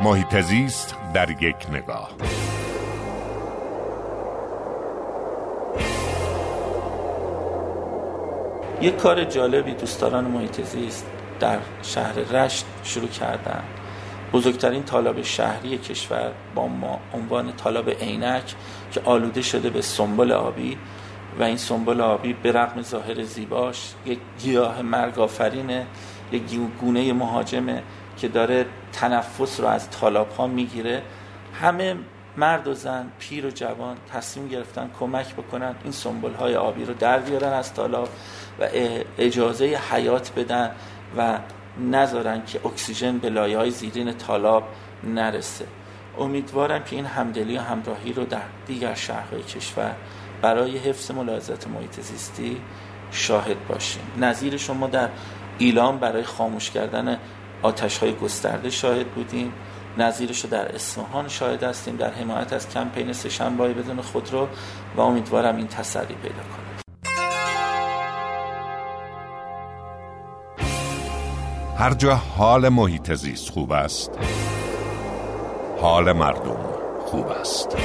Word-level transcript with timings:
محیط 0.00 0.40
زیست 0.40 0.96
در 1.14 1.30
یک 1.30 1.56
نگاه. 1.72 2.10
یک 8.80 8.96
کار 8.96 9.24
جالبی 9.24 9.74
دوستداران 9.74 10.24
محیط 10.24 10.60
زیست 10.62 11.06
در 11.40 11.58
شهر 11.82 12.12
رشت 12.12 12.66
شروع 12.84 13.08
کردن. 13.08 13.62
بزرگترین 14.32 14.82
طالاب 14.82 15.22
شهری 15.22 15.78
کشور 15.78 16.32
با 16.54 16.66
ما 16.66 17.00
عنوان 17.14 17.52
طالاب 17.52 17.90
عینک 17.90 18.54
که 18.92 19.00
آلوده 19.04 19.42
شده 19.42 19.70
به 19.70 19.82
سنبل 19.82 20.32
آبی 20.32 20.78
و 21.38 21.42
این 21.42 21.56
سنبل 21.56 22.00
آبی 22.00 22.32
به 22.32 22.52
رغم 22.52 22.82
ظاهر 22.82 23.22
زیباش 23.22 23.94
یک 24.06 24.18
گیاه 24.38 24.82
مرگ 24.82 25.18
آفرینه 25.18 25.86
یک 26.32 26.42
گونه 26.80 27.12
مهاجمه 27.12 27.82
که 28.16 28.28
داره 28.28 28.66
تنفس 28.92 29.60
رو 29.60 29.66
از 29.66 29.90
طالاب 29.90 30.30
ها 30.30 30.46
می‌گیره. 30.46 31.02
همه 31.60 31.96
مرد 32.36 32.68
و 32.68 32.74
زن 32.74 33.06
پیر 33.18 33.46
و 33.46 33.50
جوان 33.50 33.96
تصمیم 34.12 34.48
گرفتن 34.48 34.90
کمک 35.00 35.34
بکنن 35.34 35.74
این 35.84 35.92
سنبل 35.92 36.34
های 36.34 36.56
آبی 36.56 36.84
رو 36.84 36.94
در 36.94 37.18
بیارن 37.18 37.52
از 37.52 37.74
طالاب 37.74 38.08
و 38.60 38.68
اجازه 39.18 39.80
حیات 39.90 40.32
بدن 40.36 40.70
و 41.16 41.38
نذارن 41.90 42.44
که 42.44 42.60
اکسیژن 42.66 43.18
به 43.18 43.30
لایه 43.30 43.58
های 43.58 43.70
زیرین 43.70 44.12
طالاب 44.12 44.62
نرسه. 45.04 45.64
امیدوارم 46.18 46.84
که 46.84 46.96
این 46.96 47.06
همدلی 47.06 47.58
و 47.58 47.60
همراهی 47.60 48.12
رو 48.12 48.24
در 48.24 48.42
دیگر 48.66 48.94
شهرهای 48.94 49.42
کشور 49.42 49.94
برای 50.42 50.78
حفظ 50.78 51.10
ملاحظات 51.10 51.68
محیط 51.68 52.00
زیستی 52.00 52.60
شاهد 53.10 53.66
باشیم. 53.68 54.02
نظیر 54.20 54.56
شما 54.56 54.86
در 54.86 55.08
ایلام 55.58 55.98
برای 55.98 56.22
خاموش 56.22 56.70
کردن 56.70 57.18
آتش 57.62 57.98
های 57.98 58.14
گسترده 58.14 58.70
شاهد 58.70 59.06
بودیم. 59.06 59.52
نظیرش 59.98 60.40
رو 60.44 60.50
در 60.50 60.74
اصفهان 60.74 61.28
شاهد 61.28 61.62
هستیم. 61.62 61.96
در 61.96 62.10
حمایت 62.10 62.52
از 62.52 62.68
کمپین 62.68 63.12
سهشنبه 63.12 63.74
بدون 63.74 64.00
خودرو 64.00 64.48
و 64.96 65.00
امیدوارم 65.00 65.56
این 65.56 65.66
تسری 65.66 66.14
پیدا 66.14 66.34
کنه. 66.34 66.68
هر 71.78 71.94
جا 71.94 72.14
حال 72.14 72.68
محیط 72.68 73.12
زیست 73.12 73.50
خوب 73.50 73.72
است 73.72 74.10
حال 75.80 76.12
مردم 76.12 76.58
خوب 77.06 77.26
است. 77.26 77.76